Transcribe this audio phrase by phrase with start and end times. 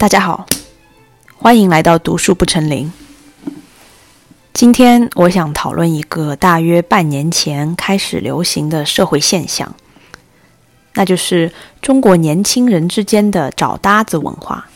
[0.00, 0.46] 大家好，
[1.36, 2.90] 欢迎来到读书不成林。
[4.54, 9.74] 今天我想讨论一个大约半年前开始流行的社会现象，
[10.94, 11.52] 那就是
[11.82, 14.70] 中国年轻人之间的找搭子文化。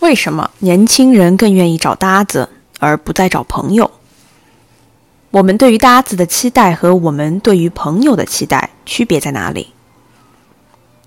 [0.00, 3.90] 为什么年轻人更愿意找搭子而不再找朋友？
[5.30, 9.72] 我们对于搭子的期待和我们对于朋友的期待区别在哪里？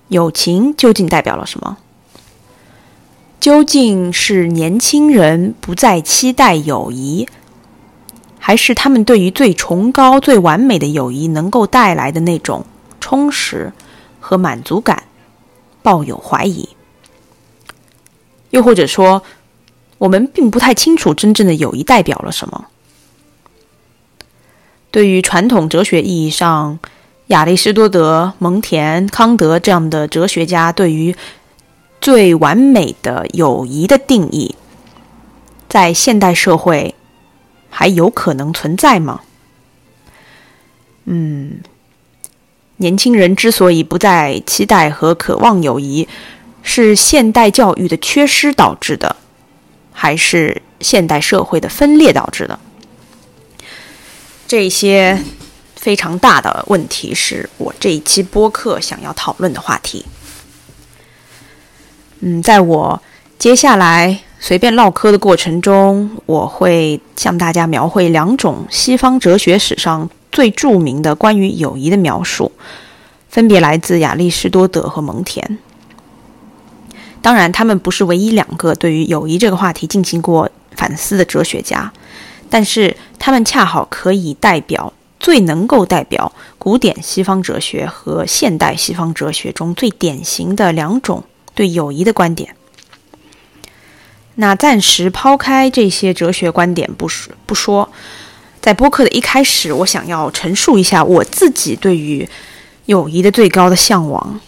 [0.08, 1.78] 友情究竟代表了什么？
[3.40, 7.28] 究竟是年轻人不再期待友谊，
[8.38, 12.66] 还是他们对于最崇高、最完美的友谊能够带来的那种
[13.00, 13.72] 充实
[14.20, 15.04] 和满足感
[15.82, 16.68] 抱有怀疑？
[18.50, 19.24] 又或者说，
[20.00, 22.66] 我们并不太清楚真正的友谊代表了什么？
[24.92, 26.80] 对于传统哲学意义上，
[27.28, 31.16] 亚里士多德、蒙田、康德这样的哲学家对于
[32.02, 34.56] 最完美的友谊的定义，
[35.68, 36.96] 在现代社会
[37.70, 39.22] 还有可能存在吗？
[41.06, 41.62] 嗯，
[42.78, 46.08] 年轻人之所以不再期待和渴望友谊，
[46.62, 49.16] 是现代教育的缺失导致的，
[49.92, 52.60] 还是现代社会的分裂导致的？
[54.48, 55.22] 这些
[55.76, 60.06] 非常大的问题是我这一期播客想要讨论的话题。
[62.22, 63.02] 嗯，在我
[63.38, 72.52] 接下来随便唠嗑的过程中，我会向大家描绘两种西方哲学史上最著名的关于友谊的描述，
[73.30, 75.58] 分别来自亚里士多德和蒙田。
[77.22, 81.92] 当然，他们不是唯一两个对于友谊这个话题进行过反思的哲学家。
[82.50, 91.24] 但是，他们恰好可以代表最能够代表古典西方哲学和现代西方哲学中最典型的两种
[91.60, 92.56] 对友谊的观点。
[94.36, 97.92] 那暂时抛开这些哲学观点不说不说，
[98.62, 102.30] 在播客的一开始，我想要陈述一下我自己对于
[102.86, 104.40] 友谊的最高的向往，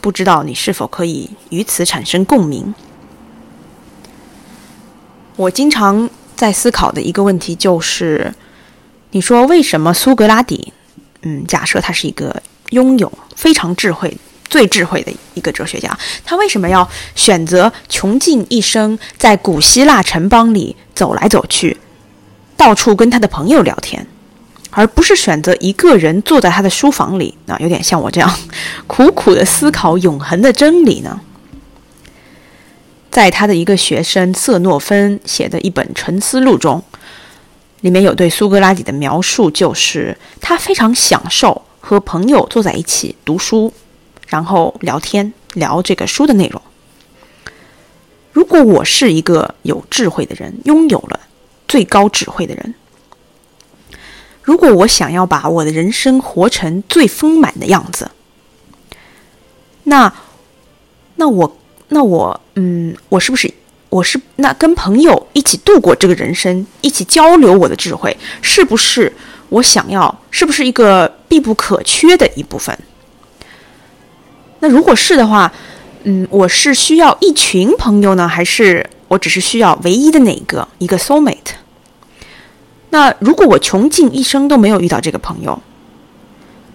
[0.00, 2.72] 不知道你是否可以与此产生共鸣？
[5.34, 6.08] 我经常。
[6.36, 8.34] 在思考的一个问题就是，
[9.12, 10.70] 你说为什么苏格拉底，
[11.22, 12.42] 嗯，假设他是一个
[12.72, 14.14] 拥有非常智慧、
[14.48, 21.76] 最智慧的一个哲学家，他为什么要选择穷尽一生在古希腊城邦里走来走去，
[22.56, 24.06] 到处跟他的朋友聊天，
[24.70, 28.34] 而不是选择一个人坐在他的书房里，啊，有点像我这样
[28.86, 31.20] 苦苦的思考永恒的真理呢？
[33.10, 36.82] 在他的一个学生瑟诺芬写的一本《沉思录》中，
[37.80, 43.72] 里面有对苏格拉底的描述，就是他非常享受和朋友坐在一起读书，
[44.26, 46.60] 然后聊天聊这个书的内容。
[48.32, 51.20] 如果我是一个有智慧的人，拥有了
[51.66, 52.74] 最高智慧的人，
[54.42, 58.10] 如果我想要把我的人生活成最丰满的样子，
[59.84, 60.12] 那，
[61.16, 61.56] 那我。
[61.88, 63.48] 那我，嗯，我是不是，
[63.90, 69.14] 我是那跟朋友一起度过这个人生，一起交流我的智慧，是不是
[69.50, 72.76] 我想要，是不是一个必不可缺的一部分？
[74.60, 75.52] 那如果是的话，
[76.04, 81.54] 嗯，我是需要一群朋友呢，还是我只是需要唯一的哪个一个 soul mate？
[82.90, 85.60] 那如果我穷尽一生都没有遇到这个朋友？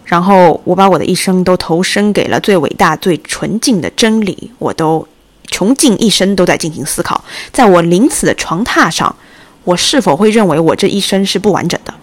[0.03, 5.07] 然后我把我的一生都投身给了最伟大、最纯净的真理，我都
[5.47, 7.23] 穷尽一生都在进行思考。
[7.53, 9.15] 在我临死的床榻上，
[9.63, 11.93] 我是否会认为我这一生是不完整的？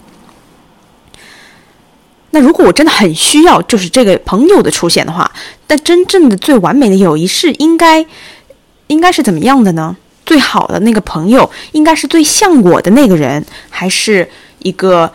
[2.30, 5.30] 那如果我真的很需要，就是这个朋友的出现的话，
[5.66, 8.04] 但真正的最完美的友谊是应该
[8.88, 9.96] 应该是怎么样的呢？
[10.24, 14.28] 最好的那个朋友应该是最像我的那个人，还是
[14.60, 15.12] 一个？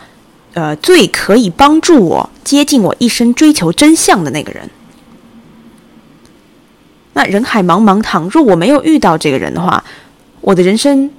[0.56, 4.70] 呃，最可以帮助我接近我一生追求真相的那个人。
[7.14, 9.82] 那人海茫茫，倘若我没有遇到这个人的话，
[10.40, 11.10] 我的人生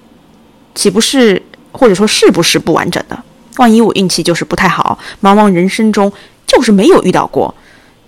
[0.74, 1.44] 岂不是
[1.74, 3.24] 或者说是不是不完整的？
[3.58, 6.12] 万一我运气就是不太好，茫茫人生中
[6.46, 7.54] 就是没有遇到过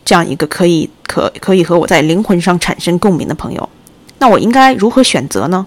[0.03, 3.69] 这样一个可以可可以和我在灵魂上产生共鸣的朋友，
[4.19, 5.65] 那我应该如何选择呢？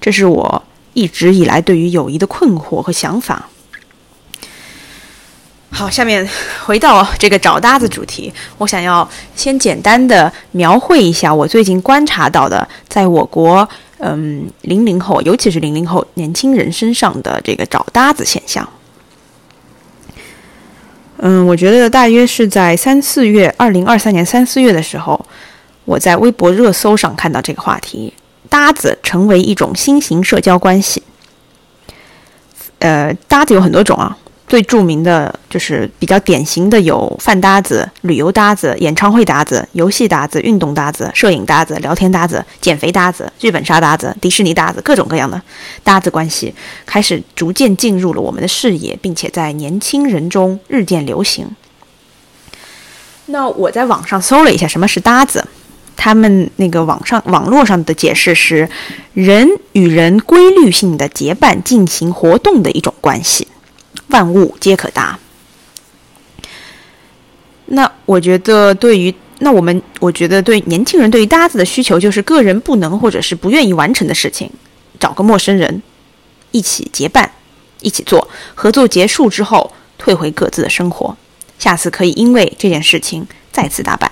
[0.00, 0.62] 这是我
[0.94, 3.48] 一直以来对于友谊的困惑和想法。
[5.70, 6.28] 好，下面
[6.64, 13.68] 回到这个找搭子主题，我想要先简单的描绘一下我最近观察到的，在我国，
[13.98, 18.68] 嗯，零零后，尤其是零零后年轻人身上的这个找搭子现象。
[21.18, 25.24] 嗯，我觉得大约是在三四月，二零二三年三四月的时候，
[25.84, 28.12] 我在微博热搜上看到这个话题，
[28.48, 31.02] 搭子成为一种新型社交关系。
[32.80, 34.16] 呃，搭子有很多种啊。
[34.48, 45.40] 最著名的就是比较典型的有饭搭子、旅游搭子、演唱会搭子、游戏搭子、运动搭子、摄影搭子、聊天搭子、减肥搭子、剧本杀搭子、迪士尼搭子，各种各样的
[45.84, 46.54] 搭子关系
[46.86, 51.46] 开始逐渐进入了我们的视野，并且在年轻人中日渐流行。
[53.26, 55.46] 那我在网上搜了一下什么是搭子，
[55.94, 58.66] 他们那个网上网络上的解释是
[59.12, 63.46] 人与人规律性的结伴进行活动的一种关系。
[64.08, 65.18] 万物皆可搭。
[67.66, 74.50] 那我觉得，对于那我们，我觉得对年轻人对于搭子的需求，就是个人不能或者是不愿意完成的事情，
[74.98, 75.82] 找个陌生人
[76.50, 77.30] 一起结伴
[77.82, 78.26] 一起做。
[78.54, 81.14] 合作结束之后，退回各自的生活，
[81.58, 84.10] 下次可以因为这件事情再次搭伴。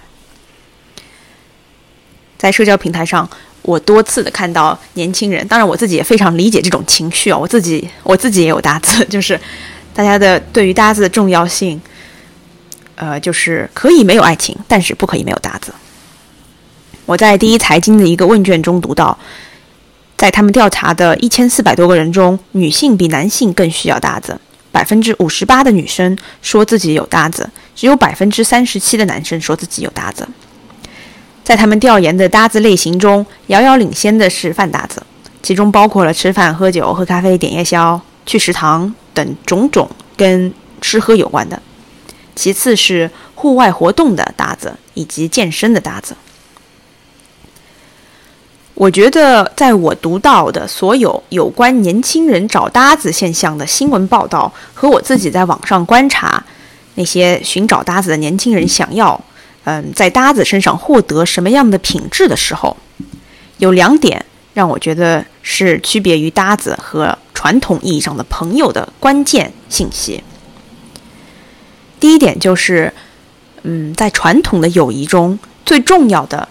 [2.36, 3.26] 在社交平台上，
[3.62, 9.40] 我多次的看到年轻人，当然我自己也非常理解这种情绪啊，我自己我自己也有搭子， 就是。
[9.96, 11.80] 大家的对于搭子的重要性，
[12.96, 15.72] 呃，就是可以没有爱情，但是不可以没有搭子。
[17.06, 19.18] 我在第一财经的一个问卷中读到，
[20.14, 24.38] 在他们调查的一千四百多个人中，女性比男性更需要搭子。
[24.70, 30.28] 百分之五十八的女生说自己有搭子，只有百分之三十七的男生说自己有搭子。
[31.42, 35.02] 在他们调研的搭子类型中，遥遥领先的是饭搭子，
[35.42, 38.94] 其中包括了吃饭、喝酒、喝咖啡、点夜宵、去食堂。
[39.16, 40.52] 等种种跟
[40.82, 41.62] 吃喝有关的，
[42.34, 46.14] 其次是户外活动的搭子以及健身的搭子。
[48.74, 56.44] 我觉得，在我读到的所有有关年轻人找搭子现象的新闻报道，和我自己在网上观察
[56.96, 59.18] 那些寻找搭子的年轻人想要，
[59.64, 62.76] 嗯，在搭子身上获得什么样的品质的时候，
[63.56, 64.22] 有两点
[64.52, 67.16] 让我觉得是区别于搭子和。
[67.36, 70.24] 传统意义上的朋友的关键信息。
[72.00, 72.94] 第一点就是，
[73.62, 76.48] 嗯，在传统的友谊中，最重要的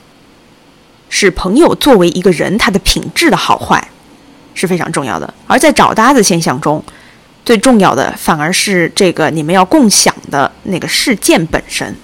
[1.10, 3.90] 是朋友作为一个人他的品质的好坏
[4.54, 5.34] 是非常重要的。
[5.48, 6.84] 而在找搭子现象中，
[7.44, 11.96] 最重要的反而是这个你们要共享的那个事件本身。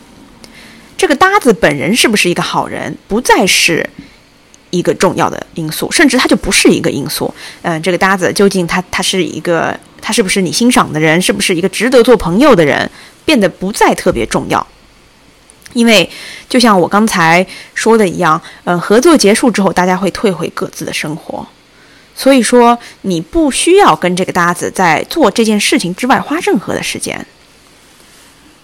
[0.98, 3.88] 这个搭子本人是不是一个好人，不再是。
[4.72, 7.32] 一个重要的因素，甚至它就不是一个因素。
[7.62, 12.90] 嗯，这个搭子究竟他他是一个，他是不是你欣赏的人，是不是一个值得做朋友的人，
[13.24, 14.66] 变得不再特别重要。
[15.74, 16.10] 因为
[16.50, 21.48] 就像我刚才说的一样，嗯，合作结束之后，大家会退回各自的生活，
[22.16, 27.26] 所以说你不需要跟这个搭子在做这件事情之外花任何的时间。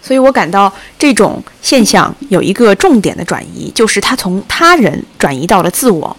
[0.08, 6.16] 所以我感到这种现象有一个重点的转移，就是他从他人转移到了自我。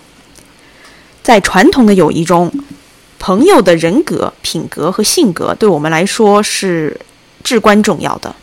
[1.23, 2.53] 在传统的友谊中，
[3.17, 7.01] 朋友的人格、品格和性格对我们来说是
[7.43, 8.35] 至关重要的。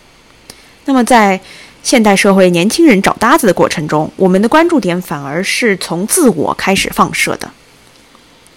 [0.87, 1.41] 那么，在
[1.85, 7.49] 现代社会，年轻人找搭子的过程中，我们的关注点反而是从自我开始放射的。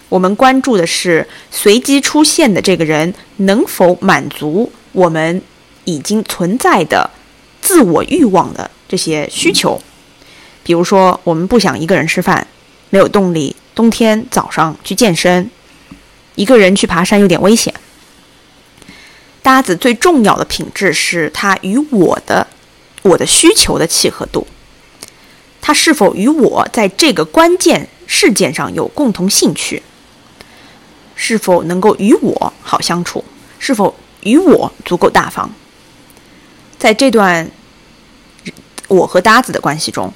[0.09, 5.39] 我们关注的是随机出现的这个人能否满足我们。
[5.85, 7.09] 已经存在的
[7.61, 9.81] 自我欲望的这些需求，
[10.63, 12.47] 比如说，我们不想一个人吃饭，
[12.89, 15.49] 没有动力；冬天早上去健身，
[16.35, 17.73] 一个人去爬山有点危险。
[19.41, 22.45] 搭子最重要的品质是他与我的
[23.01, 24.45] 我的需求的契合度，
[25.61, 29.81] 他是否与我在这个关键事件上有共同兴趣，
[31.15, 33.23] 是否能够与我好相处，
[33.57, 35.49] 是否与我足够大方。
[36.79, 37.51] 在这段
[38.87, 40.11] 我和搭子的关系中，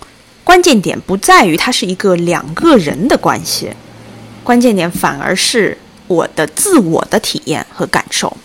[0.45, 3.73] 关键点不在于它是一个两个人的关系，
[4.45, 5.77] 关键点反而是
[6.07, 8.37] 我的自我的体验和感受。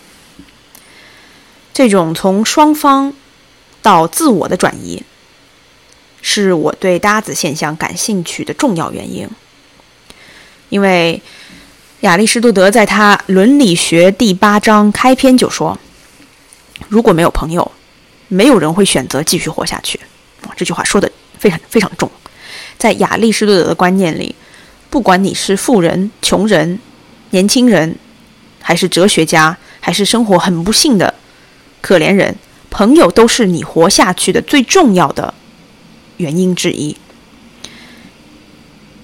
[1.73, 3.13] 这种从双方
[3.81, 5.01] 到自我的转移，
[6.21, 9.29] 是我对搭子现象感兴趣的重要原因。
[10.67, 11.21] 因为
[12.01, 15.79] 亚里士多德在他《伦理学》第八章开篇就说
[16.89, 17.71] ：“如果没有朋友。”
[18.29, 19.99] 没有人会选择继续活下去，
[20.43, 22.09] 啊，这句话说的非常非常重。
[22.77, 24.33] 在亚里士多德的观念里，
[24.89, 26.79] 不管你是富人、穷人、
[27.31, 27.97] 年轻人，
[28.61, 31.13] 还是哲学家，还是生活很不幸的
[31.81, 32.35] 可怜人，
[32.69, 35.33] 朋友都是你活下去的最重要的
[36.17, 36.95] 原因之一。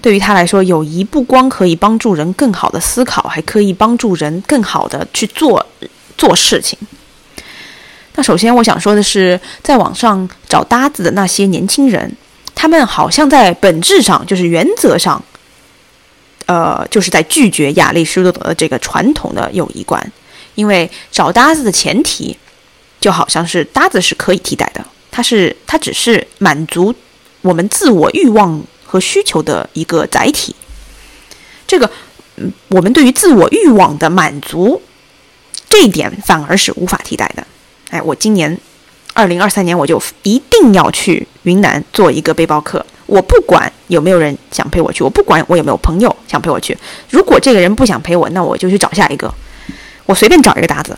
[0.01, 5.65] 对于他来说，友谊不光可以帮助人更好的思考，还可以帮助人更好的去做
[6.15, 6.77] 做事情。
[8.15, 12.09] 那首先，我想说的是，在网上找搭子的那些年轻人，
[12.53, 15.21] 他们好像在本质上，就是原则上，
[16.45, 20.11] 呃，就是在拒绝亚里士多德的这个传统的友谊观，
[20.55, 22.37] 因为找搭子的前提，
[23.01, 26.95] 就好像是搭子是可以替代的，它是它只是满足
[27.41, 30.55] 我们自我欲望和需求的一个载体。
[31.67, 31.91] 这个，
[32.37, 34.81] 嗯，我们对于自我欲望的满足，
[35.67, 37.45] 这一点反而是无法替代的。
[37.95, 38.57] 哎，我今年。
[39.17, 46.77] 二零二三年我就一定要去云南做一个背包客，我不管有没有人想陪我去，我不管我有没有朋友想陪我去。
[47.09, 49.33] 如果这个人不想陪我，那我就去找下一个，
[50.05, 50.97] 我随便找一个搭子，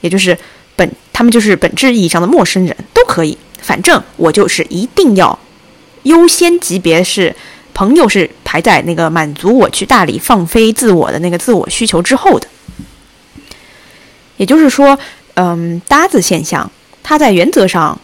[0.00, 0.34] 也就是
[0.76, 5.38] 本他们就是本质意义上的陌生人都可以，反正我就是一定要
[6.04, 7.36] 优先级别是
[7.74, 12.48] 朋友是排在那个满足我去大理放飞自我的那个自我需求之后的。
[14.38, 14.96] 也就是说，
[15.40, 16.68] 嗯，搭子现象。
[17.00, 17.98] 它在原则上，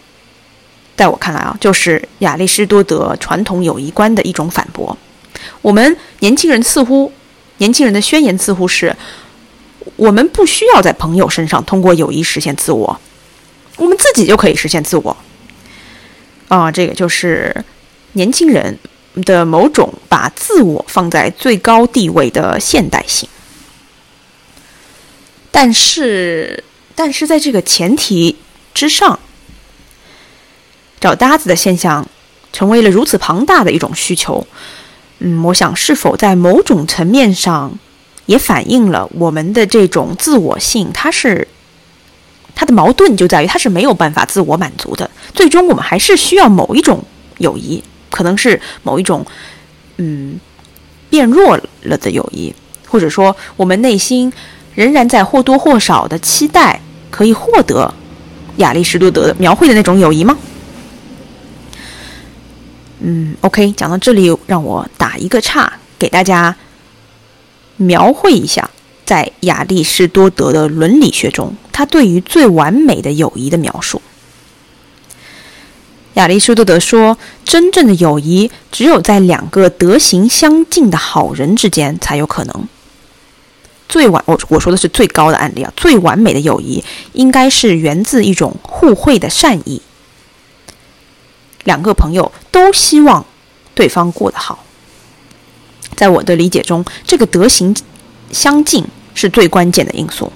[0.97, 4.97] 在我看来啊，就是亚里士多德传统友谊观的一种反驳。
[5.61, 7.13] 我们年轻人似乎，
[7.59, 8.95] 年轻人的宣言似乎是：
[9.97, 13.01] 我们不需要在朋友身上通过友谊实现自我，
[13.77, 15.17] 我们自己就可以实现自我。
[16.47, 17.65] 啊，这个就是
[18.13, 18.79] 年轻人
[19.25, 23.29] 的某种把自我放在最高地位的现代性。
[25.51, 26.63] 但是，
[26.95, 28.37] 但是在这个前提。
[28.75, 29.21] 之上，
[30.99, 32.09] 找搭子的现象
[32.53, 34.45] 成为了如此庞大的一种需求。
[35.21, 37.79] 嗯，我想是否在某种层面上
[38.27, 40.91] 也反映了我们的这种自我性？
[40.93, 41.47] 它是
[42.57, 45.09] 它的矛盾就在于它是没有办法自我满足的。
[45.33, 47.05] 最终，我们还是需要某一种
[47.39, 49.25] 友谊，可能是某一种
[49.99, 50.41] 嗯
[51.09, 52.53] 变弱了的友谊，
[52.89, 54.33] 或者说我们内心
[54.75, 57.93] 仍然在或多或少的期待可以获得。
[58.59, 60.39] 亚里士多德描绘的那种友谊吗？
[63.01, 66.55] 嗯，OK，讲到这里，让我打一个岔，给大家
[67.77, 68.71] 描绘一下，
[69.05, 74.01] 在亚里士多德的伦理学中，他对于最完美的友谊的描述。
[76.15, 82.69] 亚里士多德说，真正的友谊只有在两个德行相近的好人之间才有可能。
[83.89, 89.81] 最完我我说的是最高的案例啊，最完美的友谊应该是源自一种互惠的善意。
[91.65, 93.25] 两个朋友都希望
[93.75, 94.65] 对方过得好，
[95.97, 97.75] 在我的理解中，这个德行
[98.31, 100.33] 相近是最关键的因素。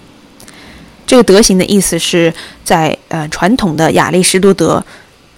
[1.06, 2.32] 这个德行的意思是
[2.64, 4.84] 在呃传统的亚里士多德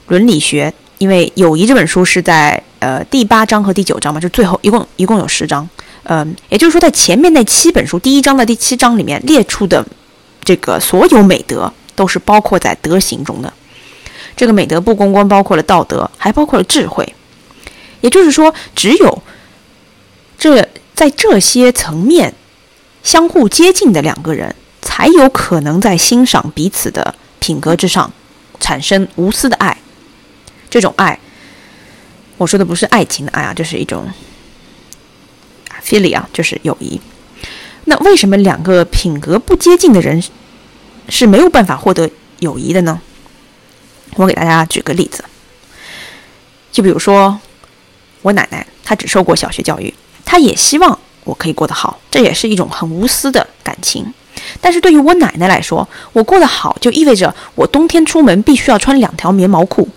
[0.09, 5.69] 伦理学，因为《友谊》这本书是在呃第八章和第九章嘛，就最后一共一共有十章。
[6.05, 9.87] 嗯，也就是说，在前面那七本书第一章的第七章里面列出的
[10.43, 13.53] 这个所有美德，都是包括在德行中的。
[14.35, 17.15] 这个美德不光光包括了道德，还包括了智慧。
[18.01, 19.23] 也就是说，只有
[20.39, 22.33] 这在这些层面
[23.03, 28.11] 相互接近的两个人，才有可能在欣赏彼此的品格之上
[28.59, 29.77] 产生无私的爱。
[30.71, 31.21] 这种爱，
[32.39, 34.09] 我说的不是爱情的爱啊，这是一种。
[35.85, 37.01] Philia 就是友谊。
[37.85, 40.23] 那为什么两个品格不接近的人
[41.09, 42.09] 是没有办法获得
[42.39, 43.01] 友谊的呢？
[44.15, 45.25] 我给大家举个例子，
[46.71, 47.41] 就比如说
[48.23, 49.93] 我奶奶，她只受过小学教育，
[50.25, 54.13] 她也希望我可以过得好，这也是一种很无私的感情。
[54.61, 59.89] 但是对于我奶奶来说，我过得好就意味着我冬天出门必须要穿两条棉毛裤。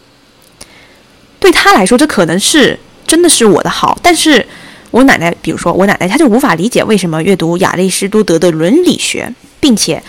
[1.40, 4.48] 对她来说，这可能是真的是我的好，但是。
[4.94, 10.04] 我奶奶，比如说我奶奶，她就无法理解为什么阅读亚里士多德的伦理学，并且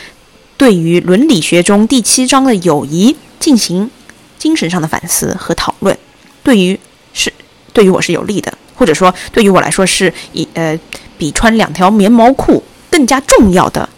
[0.59, 3.91] 对于伦理学中第七章的友谊进行
[4.39, 5.97] 精神上的反思和讨论，
[6.43, 6.79] 对于
[7.15, 7.33] 是
[7.73, 10.79] 对于我是有利的，或者说对于我来说是以呃
[11.17, 13.89] 比穿两条棉毛裤更加重要的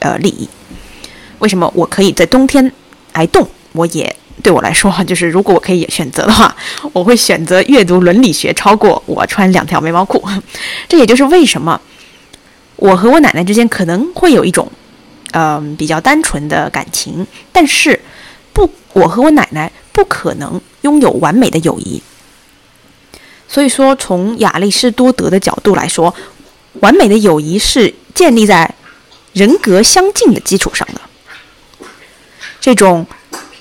[0.00, 0.48] 呃利益。
[1.38, 2.72] 为什么我可以在冬天
[3.12, 4.16] 挨冻，我也？
[4.42, 6.54] 对我来说，就是如果我可以选择的话，
[6.92, 10.22] 我会选择阅读伦理学超过我穿两条眉毛裤。
[10.88, 11.80] 这也就是为什么
[12.76, 14.70] 我和我奶奶之间可能会有一种，
[15.32, 18.00] 嗯，比较单纯的感情，但是
[18.52, 22.02] 不，我和我奶奶不可能拥有完美的友谊。
[23.48, 26.14] 所以说，从亚里士多德的角度来说，
[26.80, 28.74] 完美的友谊是建立在
[29.32, 31.00] 人格相近的基础上的。
[32.60, 33.06] 这种。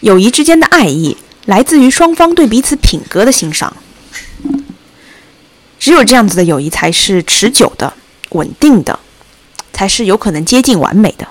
[0.02, 3.76] 友谊之间的爱意来自于双方对彼此品格的欣赏，
[5.80, 7.94] 只有这样子的友谊才是持久的、
[8.30, 9.00] 稳定的，
[9.74, 11.28] 才是有可能接近完美的。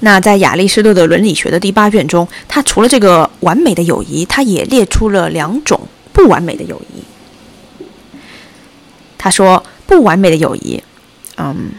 [0.00, 7.04] 那在亚里士多德伦理学的第八卷中，他除了这个完美的友谊，他也列出了两种不完美的友谊。
[9.16, 10.82] 他说，不完美的友谊，
[11.36, 11.74] 嗯，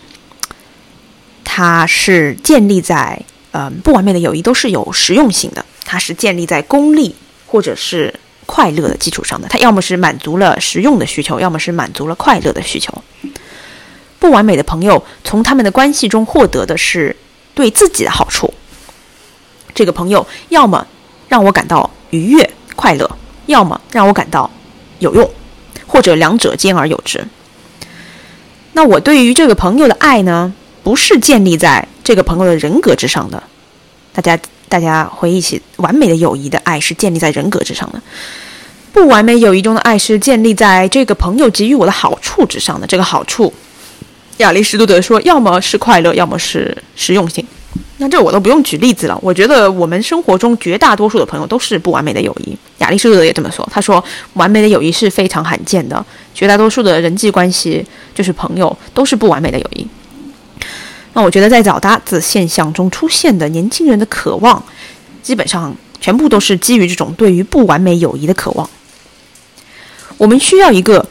[1.44, 7.16] 它是建立在，嗯，不完美的友谊都是有实用性的，它是建立在功利
[7.48, 8.14] 或者是
[8.46, 9.48] 快乐的基础上的。
[9.48, 13.02] 它要么是满足了实用的需求，要么是满足了快乐的需求。
[14.20, 17.16] 不完美的朋友从他们的关系中获得的是。
[17.56, 18.52] 对自己的好处，
[19.76, 20.88] 这个朋友要么
[21.28, 23.08] 让我感到愉悦快乐，
[23.46, 24.50] 要么让我感到
[24.98, 25.30] 有用，
[25.86, 27.24] 或者两者兼而有之。
[28.72, 30.52] 那我对于这个朋友的爱呢，
[30.84, 33.42] 不是建立在这个朋友的人格之上的。
[34.12, 34.38] 大家，
[34.70, 38.02] 大家回忆起完美的友谊的爱是建立在人格之上的，
[38.92, 42.86] 不完美友谊中的爱是建立在这个朋友给予我的好处之上的。
[42.86, 43.52] 这个好处。
[44.38, 47.46] 亚里士多德说：“要么是快乐，要么是实用性。”
[47.98, 49.18] 那这我都不用举例子了。
[49.22, 52.58] 我觉得我们生活中绝大多数的朋友都是不完美的友谊。
[52.80, 53.68] 亚里士多德也这么说。
[53.72, 59.88] 他说：“完美的友谊是非常罕见的，绝大多数的人际关系就是朋友都是不完美的友谊。”
[61.14, 64.64] 那我觉得在早搭子现象中出现的年轻人的渴望，
[65.22, 68.70] 基本上全部都是基于这种对于不完美友谊的渴望。
[70.18, 71.08] 我们需要一个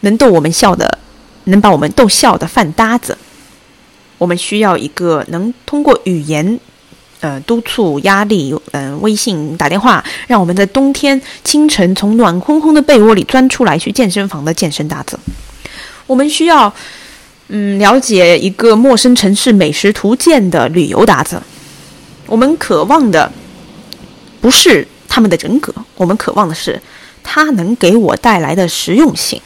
[0.00, 0.98] 能逗我们笑的。
[1.44, 3.16] 能把我们逗笑的饭搭子，
[4.18, 6.60] 我们需要一个能通过语言，
[7.20, 15.18] 呃，督促压力，嗯，微信打电话，让我们在冬天清晨从暖烘烘的被窝里钻出来去健身房的健身搭子。
[16.06, 16.72] 我们需要，
[17.52, 21.42] 嗯，了解一个陌生城市美食图鉴的旅游搭子。
[22.26, 23.30] 我们渴望的
[24.40, 26.80] 不是他们的人格，我们渴望的是
[27.24, 29.42] 他能给我带来的实用性。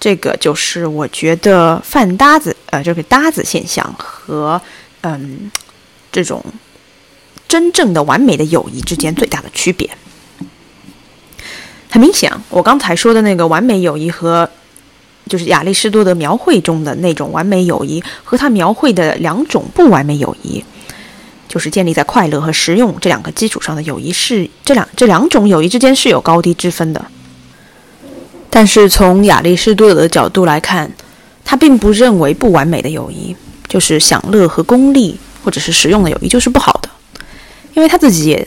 [0.00, 4.60] 这个就是我觉得饭搭子，呃，这个搭子现象和
[5.02, 5.48] 嗯
[6.10, 6.44] 这种
[7.46, 9.88] 真正的完美的友谊之间最大的区别。
[11.88, 14.50] 很明显，我刚才说的那个完美友谊和
[15.32, 20.62] 就是亚里士多德描绘中的那种完美友谊，和他描绘的两种不完美友谊，
[21.48, 27.02] 就是建立在快乐和实用这两个基础上的友谊，是这两这两种友谊之间是有高低之分的。
[28.50, 30.92] 但是从亚里士多德的角度来看，
[31.46, 33.34] 他并不认为不完美的友谊
[33.66, 36.90] 就是享乐和功利或者是实用的友谊就是不好的，
[37.72, 38.46] 因为他自己也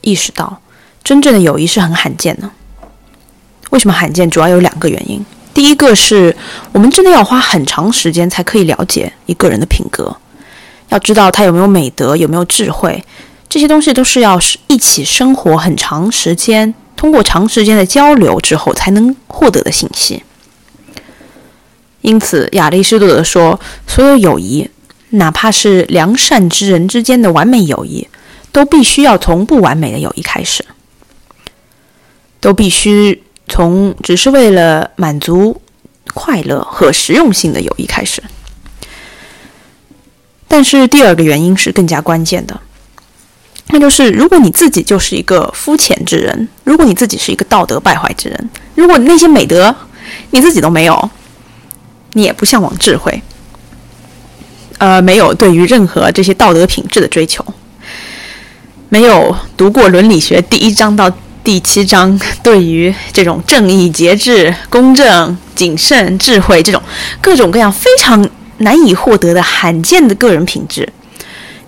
[0.00, 0.60] 意识到，
[1.04, 2.50] 真正的友谊是很罕见的。
[3.70, 4.28] 为什么罕见？
[4.28, 5.24] 主要有两个原因。
[5.56, 6.36] 第一个是
[6.72, 10.14] 我们真的要花很长时间才可以了解一个人的品格，
[10.90, 13.02] 要知道他有没有美德，有没有智慧，
[13.48, 16.74] 这些东西都是要一起生活很长时间。
[16.94, 20.22] 通过长时间的交流之后才能获得的信息。
[22.02, 24.68] 因此，亚里士多德说，所有友谊，
[25.08, 28.06] 哪怕是良善之人之间的完美友谊，
[28.52, 30.62] 都必须要从不完美的友谊开始，
[32.40, 35.60] 都必须从只是为了满足
[36.14, 38.22] 快乐和实用性的友谊开始。
[40.48, 42.58] 但是，第二个原因是更加关键的。
[43.68, 49.74] 那就是，如果你自己就是一个肤浅之人，如果你自己是一个道德败坏之人，如果那些美德
[50.30, 51.10] 你自己都没有，
[52.12, 53.20] 你也不向往智慧，
[54.78, 57.44] 呃，没有对于任何这些道德品质的追求，
[58.88, 61.12] 没有读过伦理学第一章到
[61.46, 66.82] 第七章，对于这种正义、节制、公正、谨慎、智慧这种
[67.20, 68.28] 各种各样非常
[68.58, 70.92] 难以获得的罕见的个人品质。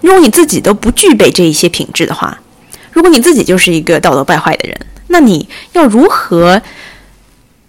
[0.00, 2.36] 如果你自己都不具备这一些品质的话，
[2.90, 6.60] 如果你自己就是一个道德败坏的人，那你要如何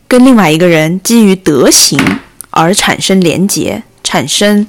[0.08, 2.00] 跟另外一个人基于德行
[2.50, 4.66] 而产生连结、产生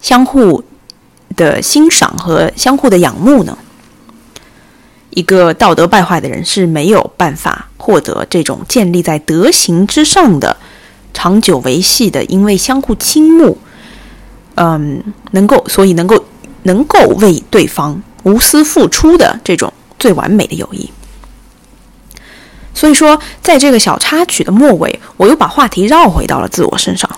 [0.00, 0.64] 相互
[1.36, 3.58] 的欣赏和相互的仰慕呢？
[5.18, 10.56] 一个道德败坏的人是没有办法获得这种建立在德行之上的
[11.12, 13.58] 长久维系的，因为相互倾慕，
[14.54, 15.02] 嗯，
[15.32, 16.24] 能够所以能够。
[16.64, 20.90] 能够为对方无私付出的这种最完美的友谊。
[22.74, 27.08] 所以说，在这个小插曲的末尾，我又把话题绕回到了自我身上。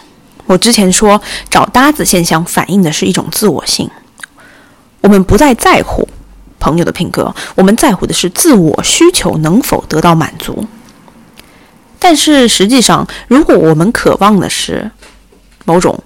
[0.47, 3.91] 我之前说找搭子现象反映的是一种自我性，
[5.01, 6.07] 我们不再在乎
[6.61, 10.64] 朋友的品格，我们在乎的是自我需求能否得到满足。
[11.99, 14.90] 但是实际上，如果我们渴望的是
[15.64, 15.99] 某种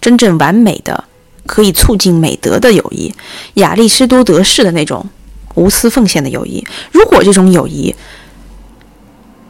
[0.00, 1.04] 真正完美的，
[1.44, 3.14] 可以促进美德的友谊，
[3.54, 5.04] 亚里士多德式的那种
[5.54, 6.66] 无私奉献的友谊。
[6.90, 7.94] 如果这种友谊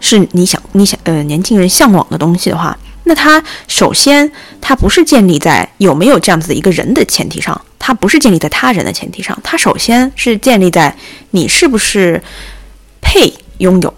[0.00, 2.76] 是你想、你想呃年轻人向往的东西的话，
[3.08, 10.96] 那它首先它不是建立在有没有这样子的一个人的前提上，它不是建立在他人的前提上，它首先是建立在
[11.30, 12.20] 你是不是
[13.00, 13.94] 配拥有、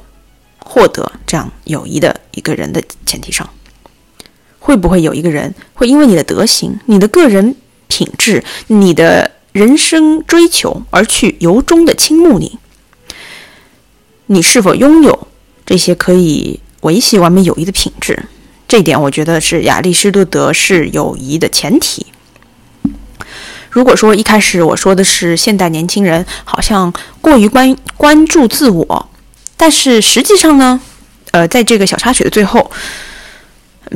[0.59, 3.49] 获得这样友谊的一个人的前提上。
[4.59, 12.59] 会不会有一个人会因为你的德行、你的个人品质、你的人生追求而去由衷的倾慕你？
[14.27, 15.29] 你是否拥有
[15.65, 18.27] 这些可以维系完美友谊的品质？
[18.69, 22.07] 这一点，我觉得是亚里士多德是友谊的前提。
[23.71, 29.09] 如果说一开始我说的是现代年轻人好像过于关关注自我，
[29.57, 30.79] 但是实际上呢，
[31.31, 32.71] 呃，在这个小插曲的最后，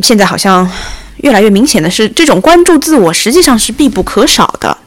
[0.03, 0.71] 现在好像
[1.19, 4.79] 越来越明显的是，这种关注自我实际上是必不可少的。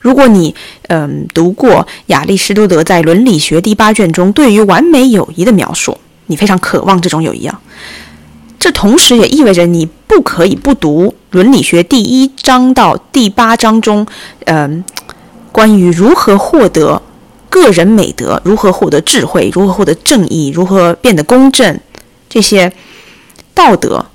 [0.00, 0.54] 如果你
[0.88, 7.60] 嗯读过亚里士多德在《伦理学》第八卷中对于完美友谊的描述，你非常渴望这种友谊啊。
[8.64, 14.06] 这同时也意味着你不可以不读《伦理学》第一章到第八章中，
[14.46, 14.82] 嗯，
[15.52, 17.02] 关于如何获得
[17.50, 21.78] 个人美德、如何获得智慧、如何获得正义、如何变得公正
[22.30, 22.72] 这些
[23.52, 24.06] 道德，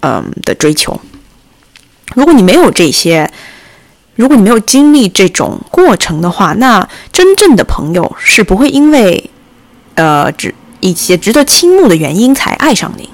[0.00, 1.00] 嗯的追求。
[2.14, 3.30] 如果你没有这些，
[4.16, 9.30] 如果你没有经历这种过程的话，那真正的朋友是不会因为，
[9.94, 13.08] 呃，值一些值得倾慕的原因才爱上你。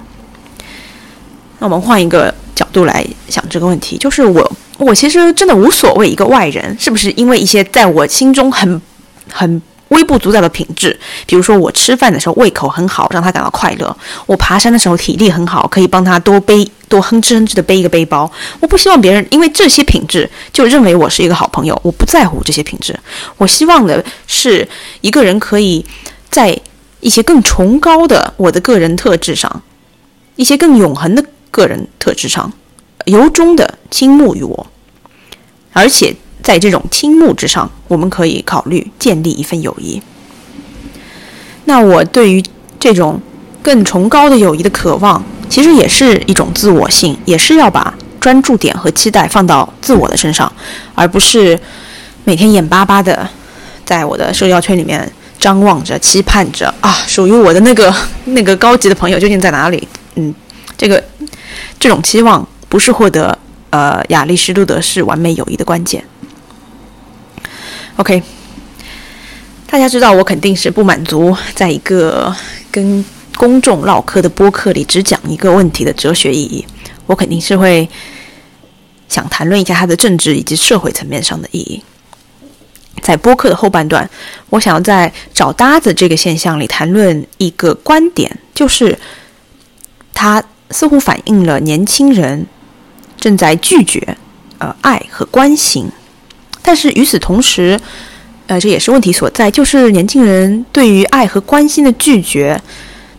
[1.60, 8.82] 那我们换一个角度来想这个问题，就是我，我其实真的无所谓一个外人是不是因为一些在我心中很
[9.30, 9.62] 很。
[9.90, 10.96] 微不足道的品质，
[11.26, 13.92] 比如说我吃饭的时候胃口很好，让他感到快乐；
[14.24, 18.30] 我爬山的时候体力很好，可以帮他多背多哼哧哼哧的背一个背包。
[18.60, 22.96] 我不希望别人因为这些品质就认为我是一个好朋友，我不在乎这些品质。
[23.36, 24.66] 我希望的是
[25.00, 25.84] 一个人可以
[26.30, 26.56] 在
[27.00, 29.60] 一些更崇高的我的个人特质上，
[30.36, 32.52] 一些更永恒的个人特质上，
[33.06, 34.66] 由衷的倾慕于我，
[35.72, 36.14] 而且。
[36.42, 40.00] 在这种倾慕之上，我们可以考虑建立一份友谊。
[41.66, 42.42] 那我对于
[42.80, 43.20] 这种
[43.62, 50.50] 更崇高的友谊的渴望，其实也是一种自我性，也是要把专注点和期待放到自我的身上，
[50.94, 51.60] 而不是
[52.24, 53.28] 每天眼巴巴的
[53.84, 59.86] 在我的社交圈里面张望着、期盼着啊，属于我的那个 那个高级的朋友究竟在哪里？
[60.14, 60.34] 嗯，
[60.78, 61.04] 这个
[61.80, 63.36] 这种期望不是获得
[63.70, 66.04] 呃亚里士多德式完美友谊的关键。
[67.96, 68.22] OK，
[69.66, 72.34] 大家知道我肯定是不满足在一个
[72.70, 73.04] 跟
[73.36, 76.66] 公众唠嗑的播客里只讲一个问题的哲学意义，
[77.06, 77.88] 我肯定是会
[79.08, 81.82] 想谈论一下它的政治以及社会层面上的意义。
[83.00, 84.08] 在播客的后半段，
[84.50, 88.98] 我想要在找搭子这个现象里谈论一个观点，就是
[90.12, 92.46] 它似乎反映了年轻人
[93.18, 94.16] 正在拒绝
[94.58, 95.90] 呃爱和关心。
[96.62, 97.80] 但是与此同时，
[98.46, 102.60] 呃，这也是问题所在，就是年轻人对于爱和关心的拒绝，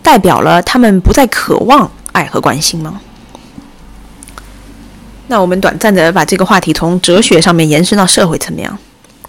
[0.03, 3.01] 代表了他们不再渴望爱和关心吗？
[5.27, 8.69] 那我们短暂的把这个话题从哲学上面延伸到社会层面。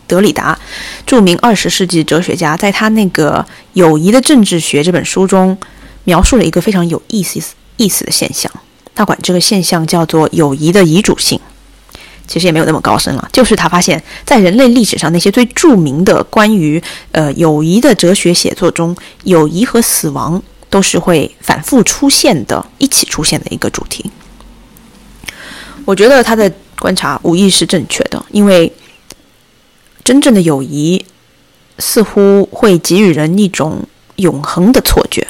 [0.08, 0.58] 德里达，
[1.06, 5.56] 著名二十世纪哲学家，在他那个《友谊的政治学》这本书中，
[6.04, 7.40] 描述了一个非常有意思
[7.82, 8.50] 意思的现象，
[8.94, 11.40] 他管这个现象叫做友谊的遗嘱性。
[12.28, 20.40] 其实也没有那么高深了，就是他发现，在人类历史上那些最著名的关于呃友谊的哲学写作中，友谊和死亡
[20.70, 24.08] 都是会反复出现的，一起出现的一个主题。
[25.84, 28.72] 我觉得他的观察无疑是正确的，因为
[30.04, 31.04] 真正的友谊
[31.80, 33.84] 似乎会给予人一种
[34.16, 35.26] 永恒的错觉，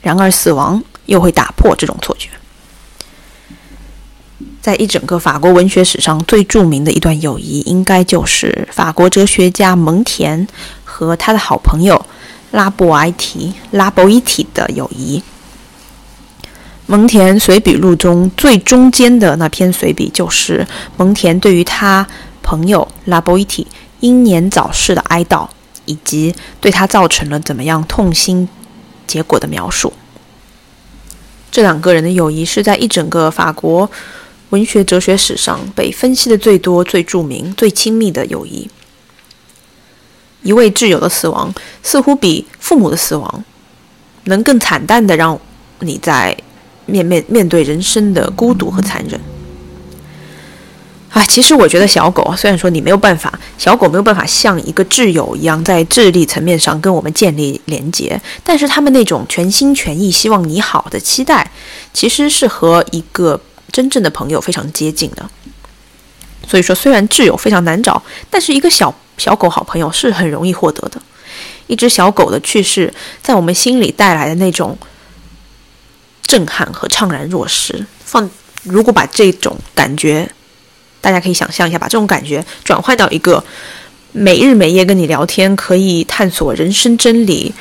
[0.00, 2.28] 然而死亡又会打破这种错觉。
[4.60, 10.46] 在一整个法国文学史上最著名的一段友谊，应该就是法国哲学家蒙田
[10.84, 12.04] 和他的好朋友
[12.50, 15.22] 拉布埃提拉博伊提的友谊。
[16.86, 20.66] 蒙田随笔录中最中间的那篇随笔，就是
[20.96, 22.06] 蒙田对于他
[22.42, 23.66] 朋友拉博伊提
[24.00, 25.48] 英年早逝的哀悼，
[25.86, 28.48] 以及对他造成了怎么样痛心
[29.06, 29.92] 结果的描述。
[31.58, 33.90] 这两个人的友谊是在一整个法国。
[34.50, 38.70] 文学哲学史上被分析的最多、最著名、最亲密的友谊，
[40.44, 43.44] 一位挚友的死亡，似乎比父母的死亡
[44.26, 45.36] 能更惨淡的让
[45.80, 46.38] 你在
[46.86, 49.20] 面面面对人生的孤独和残忍。
[51.18, 61.50] 啊，其实我觉得小狗虽然说你没有办法，小狗没有办法像一个挚友一样在智力层面上跟我们建立连接，但是他们那种全心全意希望你好的期待，
[61.92, 63.40] 其实是和一个
[63.72, 65.28] 真正的朋友非常接近的。
[66.46, 68.00] 所以说，虽然挚友非常难找，
[68.30, 71.02] 但是一个小小狗好朋友是很容易获得的。
[71.66, 74.78] 一只小狗的去世，在我们心里带来的那种
[76.22, 78.30] 震撼和怅然若失，放
[78.62, 80.30] 如果把这种感觉，
[81.00, 83.42] 大家可以想象一下，把这种感觉转换到一个
[84.12, 87.54] 每日每夜跟你聊天，可以探索人生真理，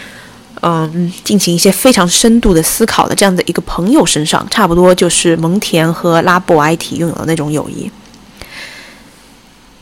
[0.62, 7.92] 嗯，进行一些非常深度的思考的这样的一个朋友身上，差不多就是蒙田和拉布埃提拥有的那种友谊。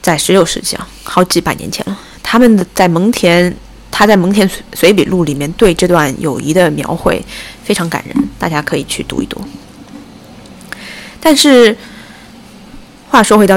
[0.02, 3.52] 在十六世纪啊，好几百年前了，他们的在蒙田，
[3.90, 7.20] 他在蒙田随笔录里面对这段友谊的描绘
[7.64, 9.42] 非常感人，大家可以去读一读。
[11.20, 11.76] 但是
[13.16, 13.56] 话说回到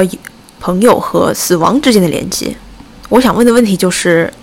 [0.61, 2.55] 朋友和死亡之间的联系，
[3.09, 4.33] 我想问的问题就是，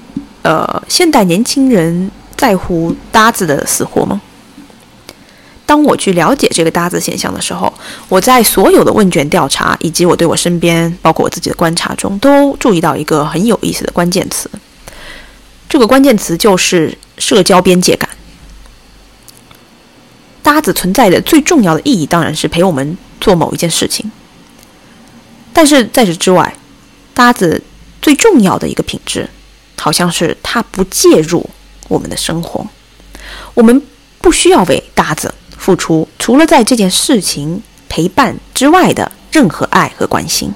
[0.43, 4.21] 呃，现代年轻人在乎搭子的死活吗？
[5.65, 7.73] 当我去了解这个搭子现象的时候，
[8.11, 14.51] 我在所有的问卷调查以及我对我身边，包括我自己的观察中，都注意到一个很有意思的关键词。
[15.67, 18.07] 这个关键词就是社交边界感。
[20.43, 24.13] 搭子存在的最重要的意义当然是陪我们做某一件事情，
[25.57, 26.55] 但是在此之外，
[27.15, 27.63] 搭子
[28.03, 29.27] 最重要的一个品质，
[29.79, 31.49] 好像是他不介入
[31.89, 32.67] 我们的生活，
[33.55, 33.81] 我们
[34.21, 35.33] 不需要为搭子。
[35.57, 40.53] 付出除了在这件事情陪伴之外的任何爱和关心，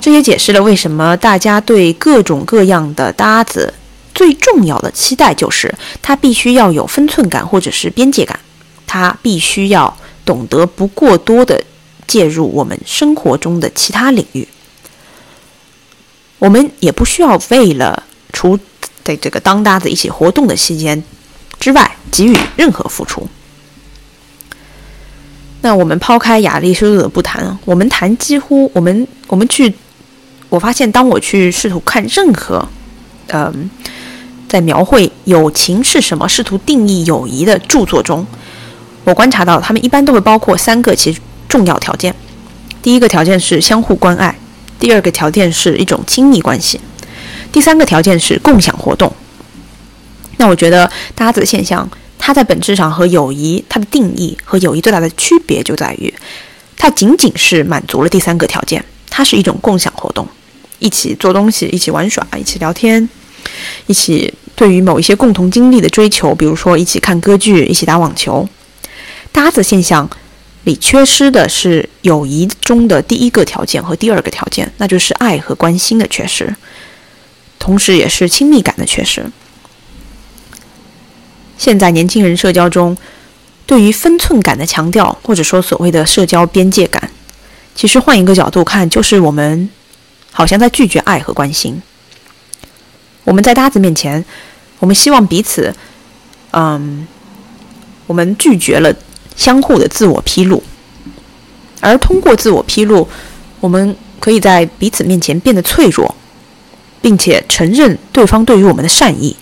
[0.00, 3.72] 这也解释了为什么大家对各种各样的搭子
[4.12, 8.38] 最重要的期待就是他必须要有分寸感或者是边界感，
[8.86, 11.62] 他必须要懂得不过多的
[12.06, 14.46] 介入我们生活中的其他领域。
[16.38, 18.58] 我们也不需要为了除
[19.04, 21.02] 在这个当搭子一起活动的期间。
[21.60, 23.24] 之外给予任何付出。
[25.60, 29.72] 那我们抛开亚里士多德不谈，我们谈几乎我们我们去，
[30.48, 32.68] 我发现当我去试图看任何，
[33.28, 33.70] 嗯，
[34.48, 38.26] 在描绘友情是什么、试图定义友谊的著作中，
[39.04, 41.20] 我观察到他们一般都会包括三个其实
[41.52, 42.14] 重要条件。
[42.82, 44.34] 第一个条件是相互关爱，
[44.80, 46.80] 第二个条件是一种亲密关系，
[47.52, 49.12] 第三个条件是共享活动。
[50.38, 51.86] 那我觉得搭子现象，
[52.18, 56.12] 它在本质上和友谊它的定义和友谊最大的区别就在于，
[56.78, 60.26] 它仅仅是满足了第三个条件，它是一种共享活动，
[60.78, 63.06] 一起做东西，一起玩耍，一起聊天，
[63.86, 68.48] 一起对于某一些共同经历的追求，比如说一起看歌剧，一起打网球。
[69.30, 70.10] 搭子现象
[70.64, 76.54] 里缺失的是友谊中的第一个条件和第二个条件，那就是爱和关心的缺失，
[77.58, 79.26] 同时也是亲密感的缺失。
[81.58, 82.96] 现在年轻人社交中，
[83.66, 87.10] 对于分寸感的强调，或者说所谓的社交边界感，
[87.74, 89.68] 其实换一个角度看，就是我们
[90.30, 91.80] 好像在拒绝爱和关心。
[93.24, 94.24] 我们在搭子面前，
[94.78, 95.74] 我们希望彼此，
[96.50, 97.06] 嗯，
[98.06, 98.92] 我们拒绝了
[99.36, 100.62] 相互的自我披露，
[101.80, 103.08] 而通过自我披露，
[103.60, 106.14] 我们可以在彼此面前变得脆弱，
[107.00, 109.36] 并且承认对方对于我们的善意。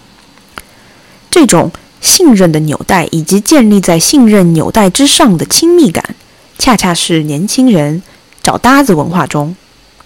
[1.30, 1.70] 这种。
[2.02, 6.16] 信任的纽带以及建立在信任纽带之上的亲密感，
[6.58, 8.02] 恰恰是年轻人
[8.42, 9.54] 找搭子文化中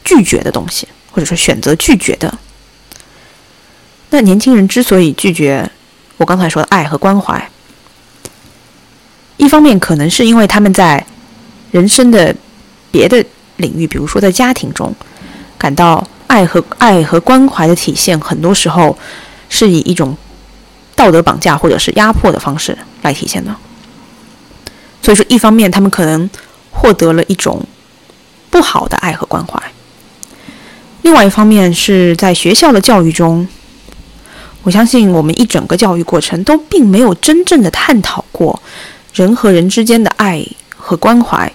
[0.04, 2.36] 拒绝的东西，或者说选择拒绝的。
[4.10, 5.70] 那年轻人之所以拒绝
[6.16, 7.48] 我刚才说的爱和关怀，
[9.36, 11.04] 一方面可能是因为他们在
[11.70, 12.34] 人生的
[12.90, 13.24] 别的
[13.56, 14.94] 领域，比如说在家庭中，
[15.58, 18.96] 感到爱和爱和关怀的体现，很多时候
[19.48, 20.16] 是以一种。
[20.96, 23.52] 道德绑架或者是压迫的方式来体现的，
[25.02, 26.30] 所以说，一方面他们可能
[26.70, 27.60] 获得了一种
[28.48, 29.58] 不好的爱和关怀；
[31.02, 33.46] 另外一方面是在学校的教育中，
[34.62, 38.62] 我相信我们一整个教育过程都并没有真正的探讨过
[39.14, 40.44] 人和人之间的爱
[40.76, 41.50] 和关怀，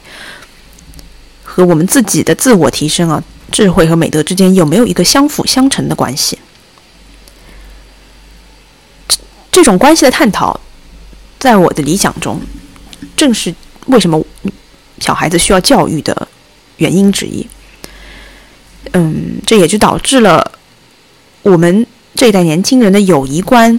[1.43, 6.39] 和我们自己的自我提升啊、智慧和美德之间有没有一个相辅相成的关系。
[9.07, 9.17] 这
[9.51, 10.57] 这种关系的探讨，
[11.37, 12.41] 在我的理想中，
[13.17, 13.53] 正是
[13.87, 14.23] 为什么
[14.99, 16.27] 小孩子需要教育的
[16.77, 17.45] 原因之一。
[18.93, 20.53] 嗯，这也就导致了
[21.41, 23.77] 我们这一代年轻人的友谊观，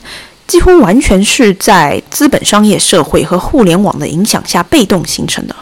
[0.51, 5.55] 几乎完全是在资本商业社会和互联网的影响下被动形成的。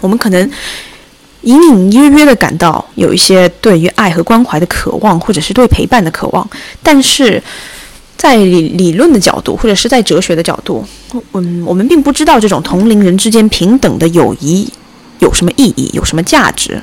[0.00, 0.50] 我们可能
[1.42, 6.48] 隐隐约约的感到有一些对于爱和关怀的渴望，或者是对陪伴的渴望，
[6.82, 7.42] 但是。
[8.14, 10.86] 在理理论的角度，或者是在哲学的角度，
[11.32, 14.72] 嗯，我们并不知道这种同龄人之间平等的友谊
[15.18, 16.80] 有什么意义，有什么价值，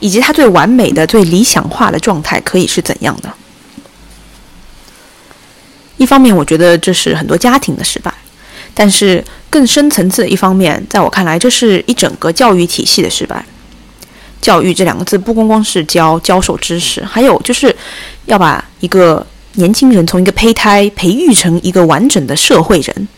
[0.00, 3.32] 以及它最完美的、最理想化的状态可以是怎样的。
[6.04, 8.12] 一方面，我觉得这是很多家庭的失败；
[8.72, 13.44] 但是更深层次的一方面，在我看来，这是一整个教育体系的失败。
[14.40, 17.74] 教育这两个字，不光光是教教授知识，还有就是
[18.26, 19.26] 要把一个。
[19.56, 23.08] 年轻人从一个胚胎培育成一个完整的社会人，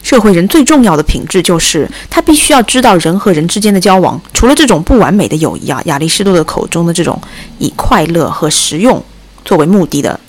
[0.00, 7.20] 社会人最重要的品质就是他必须要知道人和人之间的交往，除了这种不完美的友谊啊，亚里士多德口中的这种
[7.58, 9.04] 以快乐和实用
[9.44, 10.20] 作为目的的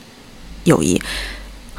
[0.64, 1.00] 友谊，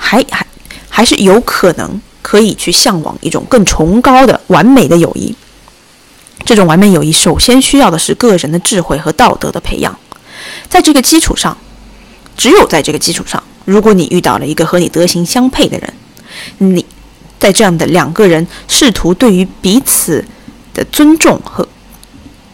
[0.06, 0.46] 还还
[0.88, 5.34] 还是有可能可以去向往一种更崇高的完美的友谊。
[6.44, 9.98] 这种完美友谊首先需要的是个人的智慧和道德的培养，
[10.68, 11.56] 在这个基础上。
[12.36, 15.92] 只有在这个基础上，如果你遇到了一个和你德行相配的人，
[16.58, 16.84] 你
[17.40, 20.22] 在这样的两个人试图对于彼此
[20.74, 21.66] 的尊重和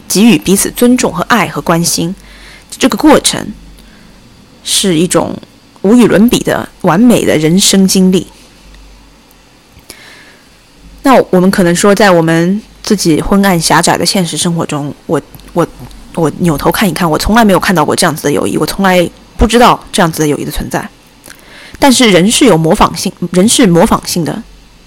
[0.06, 2.14] 给予彼此尊重和爱和关心，
[2.78, 3.44] 这个过程
[4.62, 5.36] 是一种
[5.82, 8.26] 无与伦比的完美的人生经历。
[11.02, 15.20] 那我们可能说，在我们自己昏暗狭窄的现实生活中，我
[15.52, 15.66] 我
[16.14, 19.08] 我扭头看一看，我从来没有看到过这样子的友谊，我从来。
[19.34, 20.88] 不知道这样子的友谊的存在，
[21.76, 24.40] 但是人是有模仿性，人是模仿性的，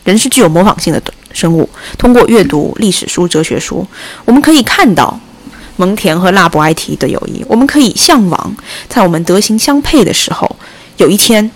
[0.06, 1.04] 人是具有模仿性的
[1.34, 1.68] 生物。
[1.98, 3.86] 通过阅读历史书、哲学书，
[4.24, 5.20] 我们可以看到
[5.76, 7.44] 蒙恬和拉伯埃提的友谊。
[7.50, 8.56] 我们可以向往，
[8.88, 10.56] 在我们德行相配的时候，
[10.98, 11.52] 有一天，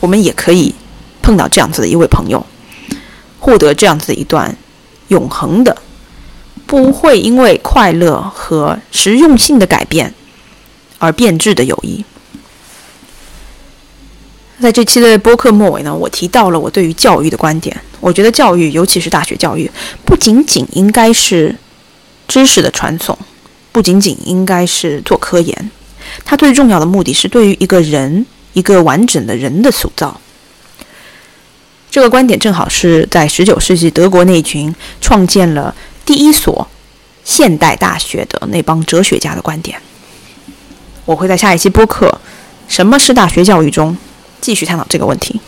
[0.00, 0.74] 我们也可以
[1.22, 2.44] 碰到这样子的一位朋友，
[3.38, 4.56] 获得这样子的一段
[5.08, 5.76] 永恒的，
[6.66, 10.12] 不会因为快乐和实用性的改变
[10.98, 12.04] 而变质的友谊。
[14.60, 17.80] 在这期的播客末尾呢，我提到了我对于教育的观点。
[18.00, 19.70] 我觉得教育，尤其是大学教育，
[20.04, 21.56] 不仅仅应该是
[22.26, 23.16] 知识的传送，
[23.70, 25.70] 不仅仅应该是做科研，
[26.24, 30.20] 它最重要的目的是对于一个人，一个完整的人的塑造。
[31.90, 35.74] 这个观点正好是在19世纪德国那群创建了
[36.06, 36.66] 第一所
[37.24, 39.80] 现代大学的那帮哲学家的观点。
[41.04, 42.08] 我会在下一期播客
[42.68, 43.96] 《什么是大学教育》中。
[44.40, 45.40] 继续探讨这个问题，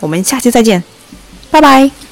[0.00, 0.82] 我们下期再见，
[1.48, 2.05] 拜拜。